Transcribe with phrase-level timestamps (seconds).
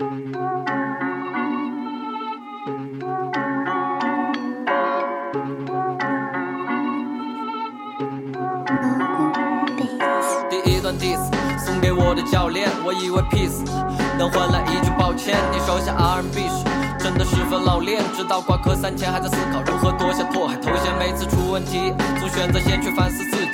[0.00, 0.06] 第
[10.64, 11.20] 一段 diss
[11.58, 13.62] 送给我的教练，我以为 peace
[14.18, 15.36] 能换来一句抱歉。
[15.52, 16.64] 你手下 R&B 时
[16.98, 20.96] 真的十分老练，直到挂科三千还在思考如何夺下拓海头衔。
[20.98, 23.49] 每次出问题，总选择先去反思自己。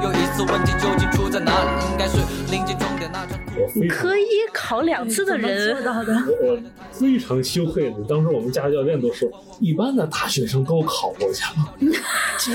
[0.00, 1.92] 挂一次又一次，问题究竟出在哪里？
[1.92, 2.18] 应该是
[2.50, 3.38] 临近终点那场。
[3.60, 6.14] 我非常可以考两次的人，做到的。
[6.14, 6.58] 我我
[6.92, 9.28] 非常羞愧的，当时我们家教练都说，
[9.60, 11.74] 一般的大学生都考过去了。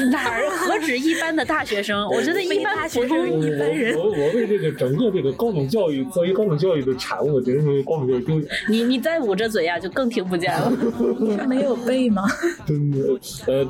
[0.10, 2.08] 哪儿何止一般的大学生？
[2.08, 8.50] 我觉得一般普通我一般人我我为这个整个这个高等教育作为高等教育的产物，简直是为高等教育丢脸。
[8.70, 10.72] 你你再捂着嘴呀、就更听不见了。
[11.38, 12.24] 他 没有背吗？
[12.66, 13.00] 真的，
[13.48, 13.68] 呃，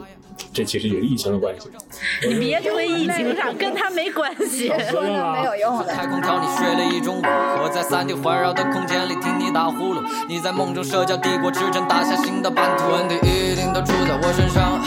[0.54, 1.70] 这其实也是疫情的关系。
[2.28, 4.68] 你别推疫情上，跟他没关系。
[4.90, 5.86] 说的没有用的。
[5.86, 7.22] 开空调，你睡了一中午。
[7.24, 10.04] 我在三 D 环绕的空间里听你打呼噜。
[10.28, 12.92] 你在梦中社交帝国之城打下新的版图。
[12.92, 14.80] 问题一定都出在我身上，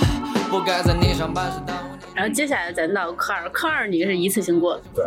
[0.51, 1.86] 不该在你上班时耽误你。
[2.17, 5.05] 然后接下来咱到科二，科二你是一次性过，对，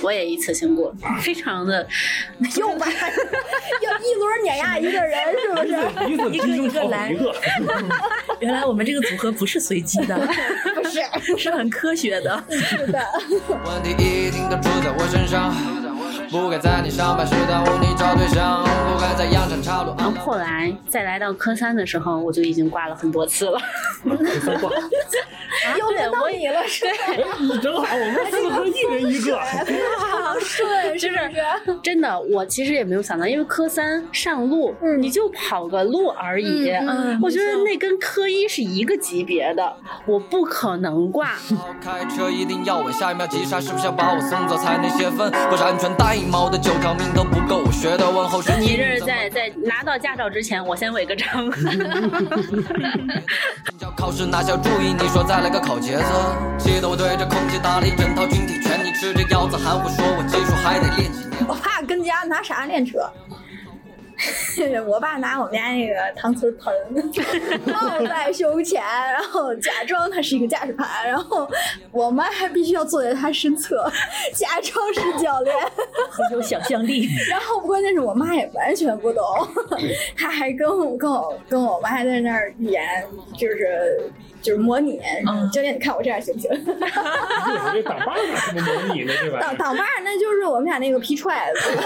[0.00, 1.86] 我也一次性过，非常的
[2.56, 2.86] 又把
[3.82, 6.12] 要一轮碾压一个人，是不是？
[6.12, 7.34] 一个一个一个来一个，
[8.38, 10.16] 原来我们这个组合不是随机的，
[10.74, 12.44] 不是，是很科学的。
[12.48, 13.04] 是的。
[13.64, 15.52] 问题一定都出在我身上，
[16.30, 23.58] 不该在你上班时耽误你找对象，不该在羊城岔路然后后来再来到科三的时候，我就已经挂了很多次了。
[25.78, 26.92] 又轮到你了，是吧？
[27.38, 29.40] 你，正好我们四个一人一个。
[30.36, 31.20] 好顺，就是是
[31.64, 31.78] 不是？
[31.82, 36.70] 真的，我其实也没有想到，因为科三上路，嗯你就跑个路而已。
[37.22, 41.30] 我觉得那跟科一是一个级别的，我不可能挂。
[41.80, 45.30] 开车一定要稳，下一秒急刹，是不是要把我送走才能泄愤？
[45.48, 51.26] 不是安全带毛的九条命都不够，我学的问候是你这是在在拿到驾照之前，我先违个章。
[53.80, 54.92] 要考试哪需要注意？
[54.98, 56.04] 你说再来个考节奏，
[56.58, 58.54] 气得我对着空气打了一整套军体
[58.98, 61.46] 吃着腰子含糊说我技术还得练几年。
[61.46, 62.98] 我爸跟家拿啥练车？
[64.88, 66.72] 我爸拿我们家那个搪瓷盆
[67.70, 71.46] 放在胸前，然后假装他是一个驾驶盘，然后
[71.90, 73.84] 我妈还必须要坐在他身侧，
[74.32, 75.54] 假装是教练。
[76.10, 77.06] 很有想象力。
[77.28, 79.22] 然后关键是我妈也完全不懂，
[80.16, 82.82] 她还跟我跟我跟我妈在那儿演，
[83.36, 84.10] 就是
[84.46, 85.00] 就是模拟。
[85.26, 86.50] 嗯教练，你看我这样行不行？
[86.50, 89.12] 我 这挡把儿怎么模拟呢？
[89.20, 89.40] 这玩意儿。
[89.40, 91.60] 挡挡把儿那就是我们俩那个劈踹子，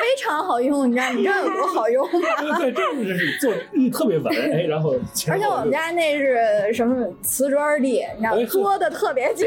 [0.00, 2.18] 非常好用，你知道你知道有多好用吗？
[2.58, 9.46] 对，这个是坐立特别稳，哎，然后前而且我们家那是什么瓷砖地，你知道哎作的特别紧，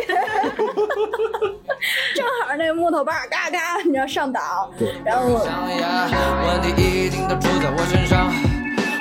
[2.15, 4.41] 正好那个木头把儿嘎嘎，你知道上档，
[5.03, 5.39] 然后我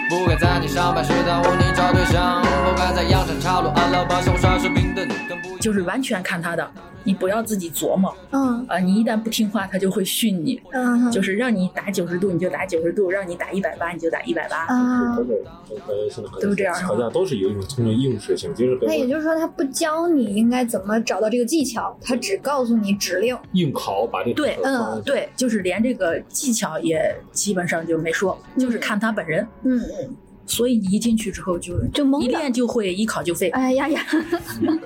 [0.08, 6.70] 不该在你上班时耽误你找对象，不该在羊肠岔路按了把小耍是平等，更不就是完全看他的，
[7.04, 14.66] 你不要自己琢磨嗯啊、你一旦不听话，他就会训你，嗯就是让你打九十度你就打九十度，让你打一百八你就打一百八。
[14.66, 15.24] 啊都。
[15.24, 23.34] 是都这样吵架都是有一种通过应试性，就是那也就是说，他不教你应该怎么找到这个技巧，他只告诉你指令。
[23.52, 29.46] 硬考把这对嗯对，就是连这个技巧也基本上就没说，就是看他本人。
[29.62, 32.24] 嗯嗯，所以你一进去之后就就懵了。
[32.24, 34.04] 一练就会，一考就废，哎呀呀，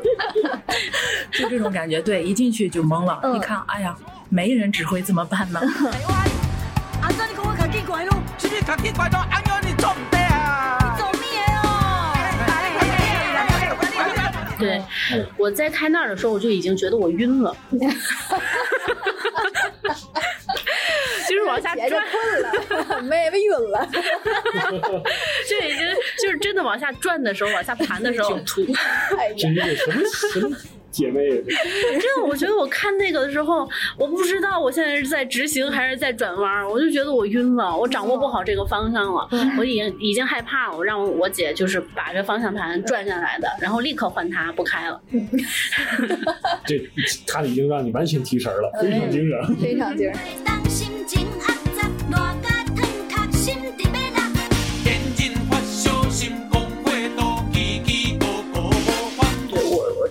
[1.33, 2.01] 就这种感觉。
[2.01, 3.37] 对，一进去就懵了，嗯。
[3.37, 3.97] 一看，哎呀，
[4.29, 5.61] 没人指挥怎么办呢？
[14.59, 14.83] 对，
[15.37, 17.97] 我在开那儿的时候，我就已经觉得我晕了，就 是
[21.59, 23.89] 往下转，困了，妹妹晕了。
[25.49, 25.81] 就已经
[26.23, 28.65] 就是真的往下转的时候，往下盘的时候吐。
[29.19, 30.03] 哎呀什么
[30.33, 30.57] 什么
[30.91, 31.29] 姐妹？
[31.29, 33.69] 真的，我觉得我看那个的时候，
[33.99, 39.29] 我不知道我现在是在直行还是在转弯，我就觉得我晕了，我掌握不好这个方向了，
[39.59, 40.77] 我已经已经害怕了。
[40.77, 45.01] 我让我姐就是把这方向盘转下来的，然后立刻换它不开了。
[46.67, 46.81] 这
[47.27, 49.57] 他已经让你完全提神了，非常精神。
[49.57, 50.58] 非常精神。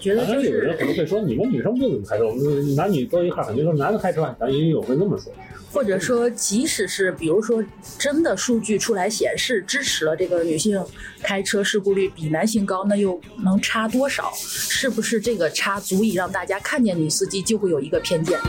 [0.08, 5.34] 觉得就有人，可能会说，你们女生不怎么开车，我们男女都一块儿，你说男的开车，咱也有会这么说。
[5.70, 7.62] 或者说，即使是比如说
[8.00, 10.82] 真的数据出来显示支持了这个女性
[11.22, 14.32] 开车事故率比男性高，那又能差多少？
[14.38, 18.40] 是不是这个差足以让大家看见女司机就会有一个偏见？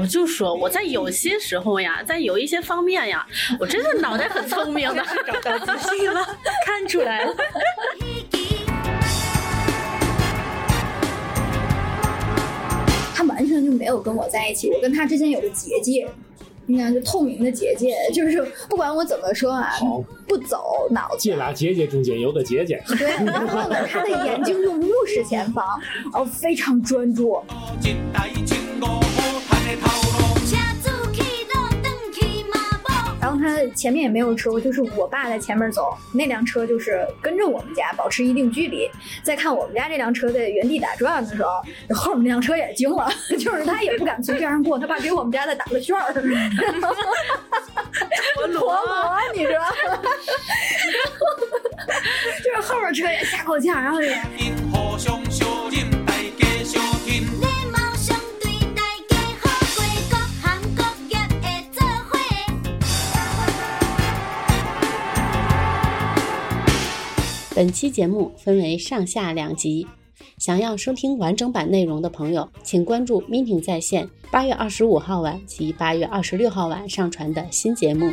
[0.00, 3.26] 我就说我在有些时候呀，在有一些方面呀，
[3.58, 6.24] 我真的脑袋很聪明的， 找到自信了，
[6.64, 7.34] 看出来了。
[13.12, 16.06] 他完全就没有跟我在一起，我跟他之间有个结界，
[16.66, 18.40] 你看就透明的结界，就是
[18.70, 19.72] 不管我怎么说啊，
[20.28, 21.34] 不走脑子这。
[21.34, 25.66] 俩结界中间有个结界，对，然后呢，他的眼睛就目视前方，
[26.04, 27.42] 然后非常专注。
[33.58, 38.88] 他前面也没有车，就是我爸在前面走，那辆车就是跟着我们家保持一定距离。
[39.22, 41.50] 再看我们家这辆车在原地打转的时候，
[41.94, 46.12] 后面那辆车也惊了， 就是他也不敢随便上过，他怕给我们家再打个旋儿。
[48.34, 48.76] 陀螺，
[49.34, 49.98] 你知道吗？
[52.44, 54.16] 就是后面车也吓够呛，然后也
[67.58, 69.84] 本期节目分为上下两集，
[70.38, 78.12] 想要收听完整版内容的朋友，请关注 Meeting 在线八月二十五号晚及八月二十六号晚上传的新节目。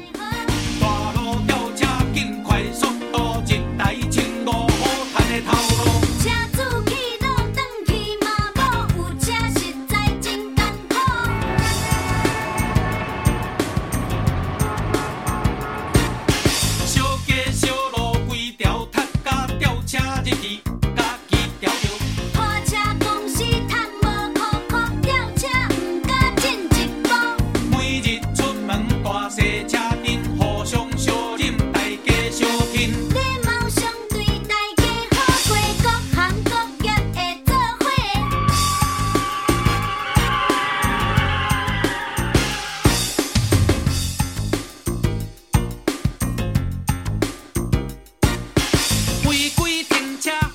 [20.25, 20.64] quantity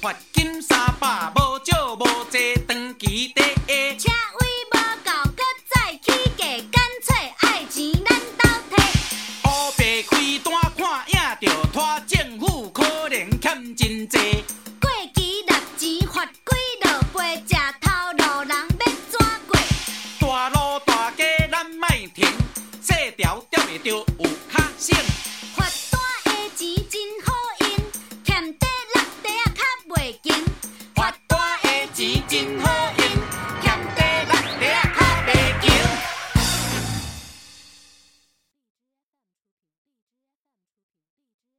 [0.01, 3.43] 罚金三百，无少无济，长期底
[3.99, 4.09] 下。
[4.09, 4.09] 车
[4.41, 4.75] 位无
[5.05, 8.79] 够，搁再起价，干脆爱钱咱倒退。
[9.45, 14.40] 乌白开单看影就，拖政府可能欠真济。